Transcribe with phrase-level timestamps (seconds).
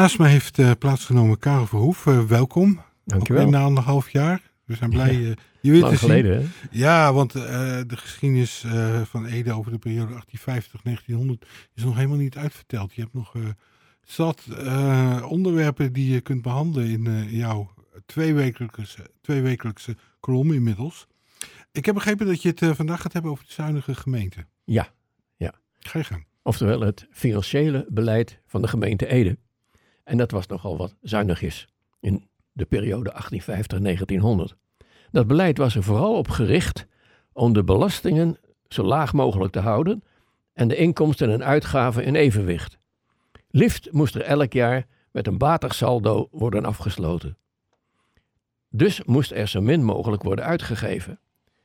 [0.00, 2.06] Naast mij heeft uh, plaatsgenomen Karel Verhoef.
[2.06, 2.80] Uh, welkom.
[3.04, 3.48] Dankjewel.
[3.48, 4.50] Na anderhalf jaar.
[4.64, 6.48] We zijn blij ja, uh, je weer te geleden, hè?
[6.70, 8.64] Ja, want de geschiedenis
[9.04, 12.94] van Ede over de periode 1850-1900 is nog helemaal niet uitverteld.
[12.94, 13.32] Je hebt nog
[14.02, 14.44] zat
[15.28, 17.70] onderwerpen die je kunt behandelen in jouw
[18.06, 21.06] tweewekelijkse, tweewekelijkse kolom inmiddels.
[21.72, 24.46] Ik heb begrepen dat je het vandaag gaat hebben over de zuinige gemeente.
[24.64, 24.88] Ja,
[25.36, 25.54] ja.
[25.78, 26.26] Ga je gang.
[26.42, 29.36] Oftewel het financiële beleid van de gemeente Ede.
[30.10, 31.68] En dat was nogal wat zuinigjes
[32.00, 33.12] in de periode
[34.52, 34.56] 1850-1900.
[35.10, 36.86] Dat beleid was er vooral op gericht
[37.32, 38.36] om de belastingen
[38.68, 40.04] zo laag mogelijk te houden
[40.52, 42.78] en de inkomsten en uitgaven in evenwicht.
[43.50, 47.36] Liefst moest er elk jaar met een batig saldo worden afgesloten.
[48.68, 51.20] Dus moest er zo min mogelijk worden uitgegeven.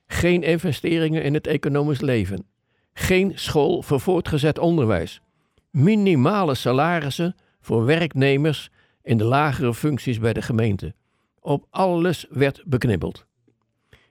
[0.08, 2.48] Geen investeringen in het economisch leven.
[2.94, 5.22] Geen school voor voortgezet onderwijs.
[5.70, 8.70] Minimale salarissen voor werknemers
[9.04, 10.94] in de lagere functies bij de gemeente.
[11.40, 13.26] Op alles werd beknibbeld.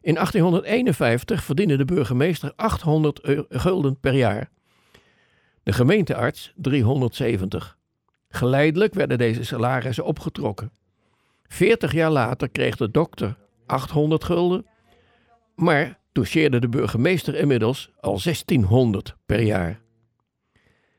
[0.00, 4.50] In 1851 verdiende de burgemeester 800 gulden per jaar.
[5.62, 7.78] De gemeentearts 370.
[8.28, 10.72] Geleidelijk werden deze salarissen opgetrokken.
[11.46, 14.66] 40 jaar later kreeg de dokter 800 gulden,
[15.54, 19.83] maar toucheerde de burgemeester inmiddels al 1600 per jaar.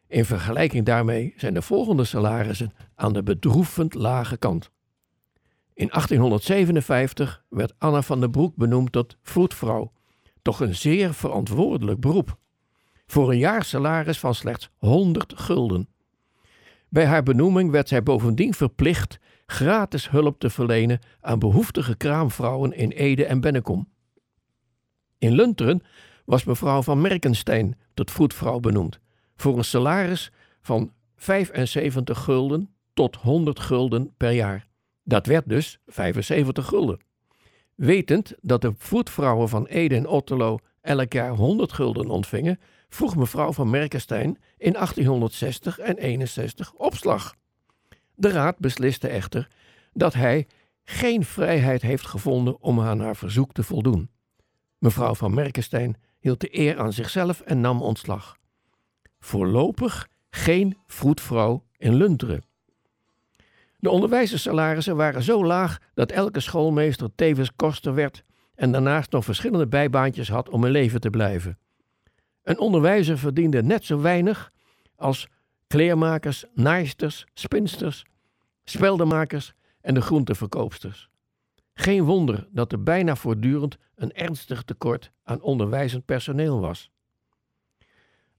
[0.07, 4.71] In vergelijking daarmee zijn de volgende salarissen aan de bedroevend lage kant.
[5.73, 9.91] In 1857 werd Anna van der Broek benoemd tot vroedvrouw,
[10.41, 12.37] toch een zeer verantwoordelijk beroep,
[13.07, 15.89] voor een jaarsalaris van slechts 100 gulden.
[16.89, 22.89] Bij haar benoeming werd zij bovendien verplicht gratis hulp te verlenen aan behoeftige kraamvrouwen in
[22.89, 23.89] Ede en Bennekom.
[25.17, 25.83] In Lunteren
[26.25, 28.99] was mevrouw van Merkenstein tot vroedvrouw benoemd,
[29.35, 34.67] voor een salaris van 75 gulden tot 100 gulden per jaar.
[35.03, 36.99] Dat werd dus 75 gulden.
[37.75, 42.59] Wetend dat de voetvrouwen van Ede en Otterlo elk jaar 100 gulden ontvingen,
[42.89, 47.35] vroeg mevrouw van Merkenstein in 1860 en 61 opslag.
[48.15, 49.47] De raad besliste echter
[49.93, 50.47] dat hij
[50.83, 54.09] geen vrijheid heeft gevonden om aan haar verzoek te voldoen.
[54.77, 58.37] Mevrouw van Merkenstein hield de eer aan zichzelf en nam ontslag.
[59.25, 62.43] Voorlopig geen vroedvrouw in Lunteren.
[63.77, 68.23] De onderwijzerssalarissen waren zo laag dat elke schoolmeester tevens koster werd
[68.55, 71.57] en daarnaast nog verschillende bijbaantjes had om in leven te blijven.
[72.43, 74.51] Een onderwijzer verdiende net zo weinig
[74.95, 75.27] als
[75.67, 78.05] kleermakers, naaisters, spinsters,
[78.63, 81.09] speldenmakers en de groenteverkoopsters.
[81.73, 86.93] Geen wonder dat er bijna voortdurend een ernstig tekort aan onderwijzend personeel was.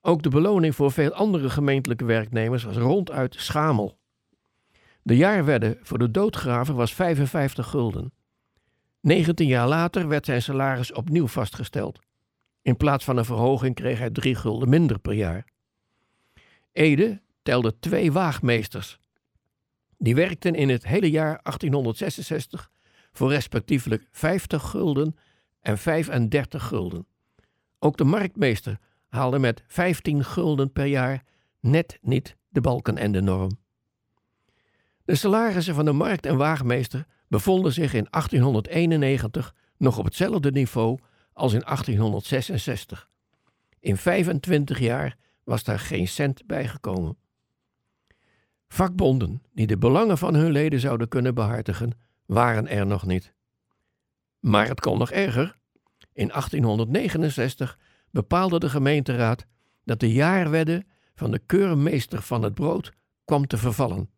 [0.07, 3.99] Ook de beloning voor veel andere gemeentelijke werknemers was ronduit schamel.
[5.03, 8.13] De jaarwedde voor de doodgraver was 55 gulden.
[9.01, 11.99] 19 jaar later werd zijn salaris opnieuw vastgesteld.
[12.63, 15.45] In plaats van een verhoging kreeg hij 3 gulden minder per jaar.
[16.73, 18.99] Ede telde twee waagmeesters.
[19.99, 22.71] Die werkten in het hele jaar 1866
[23.13, 25.17] voor respectievelijk 50 gulden
[25.61, 27.07] en 35 gulden.
[27.79, 28.79] Ook de marktmeester
[29.09, 31.25] haalde met 15 gulden per jaar
[31.61, 33.59] net niet de balken en de norm.
[35.05, 40.99] De salarissen van de markt- en waagmeester bevonden zich in 1891 nog op hetzelfde niveau
[41.33, 43.09] als in 1866.
[43.81, 47.17] In 25 jaar was daar geen cent bijgekomen.
[48.69, 53.35] Vakbonden die de belangen van hun leden zouden kunnen behartigen, waren er nog niet.
[54.41, 55.57] Maar het kon nog erger.
[56.13, 57.79] In 1869
[58.11, 59.47] bepaalde de gemeenteraad
[59.85, 60.85] dat de jaarwedde
[61.15, 62.93] van de keurmeester van het brood
[63.25, 64.11] kwam te vervallen.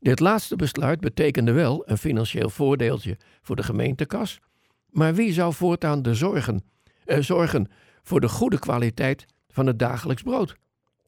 [0.00, 4.40] Dit laatste besluit betekende wel een financieel voordeeltje voor de gemeentekas,
[4.88, 6.64] maar wie zou voortaan de zorgen,
[7.04, 7.70] eh, zorgen
[8.02, 10.56] voor de goede kwaliteit van het dagelijks brood?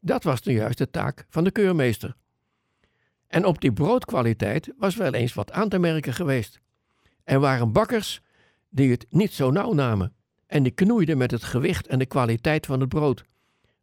[0.00, 2.14] Dat was de juiste taak van de keurmeester.
[3.26, 6.60] En op die broodkwaliteit was wel eens wat aan te merken geweest.
[7.24, 8.20] Er waren bakkers
[8.68, 10.14] die het niet zo nauw namen
[10.54, 13.24] en die knoeiden met het gewicht en de kwaliteit van het brood.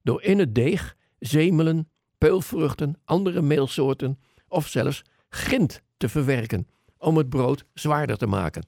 [0.03, 7.29] Door in het deeg zemelen, peulvruchten, andere meelsoorten of zelfs grind te verwerken om het
[7.29, 8.65] brood zwaarder te maken.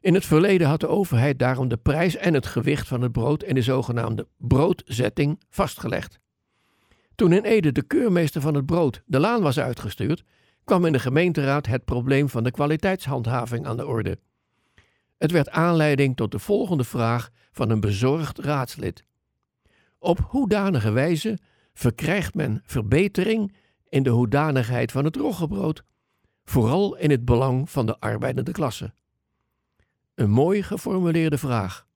[0.00, 3.42] In het verleden had de overheid daarom de prijs en het gewicht van het brood
[3.42, 6.18] in de zogenaamde broodzetting vastgelegd.
[7.14, 10.24] Toen in Ede de keurmeester van het brood de laan was uitgestuurd,
[10.64, 14.18] kwam in de gemeenteraad het probleem van de kwaliteitshandhaving aan de orde.
[15.22, 19.04] Het werd aanleiding tot de volgende vraag van een bezorgd raadslid.
[19.98, 21.38] Op hoedanige wijze
[21.74, 23.56] verkrijgt men verbetering
[23.88, 25.84] in de hoedanigheid van het roggebrood,
[26.44, 28.94] vooral in het belang van de arbeidende klasse.
[30.14, 31.86] Een mooi geformuleerde vraag.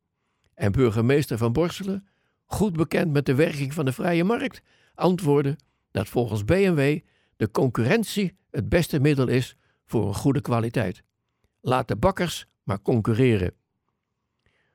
[0.55, 2.06] En burgemeester van Borselen,
[2.44, 4.62] goed bekend met de werking van de vrije markt,
[4.94, 5.58] antwoordde
[5.90, 7.00] dat volgens BMW
[7.37, 11.02] de concurrentie het beste middel is voor een goede kwaliteit.
[11.61, 13.54] Laat de bakkers maar concurreren.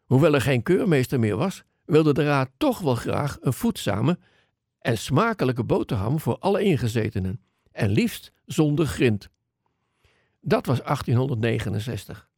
[0.04, 4.20] Hoewel er geen keurmeester meer was, wilde de raad toch wel graag een voedzame
[4.80, 7.42] en smakelijke boterham voor alle ingezetenen,
[7.72, 9.30] en liefst zonder grind.
[10.42, 12.30] Dat was 1869.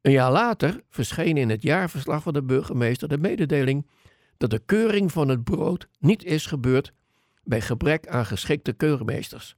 [0.00, 3.86] Een jaar later verscheen in het jaarverslag van de burgemeester de mededeling
[4.36, 6.92] dat de keuring van het brood niet is gebeurd
[7.42, 9.56] bij gebrek aan geschikte keurmeesters.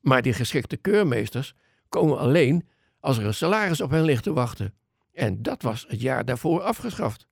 [0.00, 1.54] Maar die geschikte keurmeesters
[1.88, 2.68] komen alleen
[3.00, 4.74] als er een salaris op hen ligt te wachten.
[5.12, 7.28] En dat was het jaar daarvoor afgeschaft.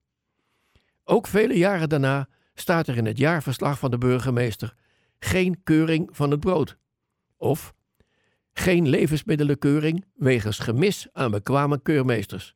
[1.04, 4.74] Ook vele jaren daarna staat er in het jaarverslag van de burgemeester
[5.18, 6.78] geen keuring van het brood.
[7.36, 7.74] Of
[8.52, 12.54] geen levensmiddelenkeuring wegens gemis aan bekwame keurmeesters.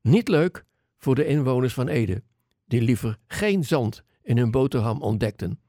[0.00, 0.64] Niet leuk
[0.96, 2.22] voor de inwoners van Ede,
[2.66, 5.60] die liever geen zand in hun boterham ontdekten.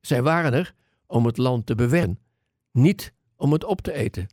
[0.00, 0.74] Zij waren er
[1.06, 2.18] om het land te bewerken,
[2.72, 4.26] niet om het op te eten.